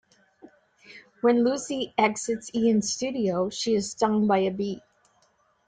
When 1.21 1.43
Lucy 1.43 1.93
exits 1.95 2.49
Ian's 2.55 2.91
studio, 2.91 3.51
she 3.51 3.75
is 3.75 3.91
stung 3.91 4.25
by 4.25 4.39
a 4.39 4.49
bee. 4.49 4.81